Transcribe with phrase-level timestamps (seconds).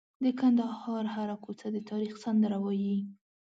[0.23, 2.97] د کندهار هره کوڅه د تاریخ سندره وایي.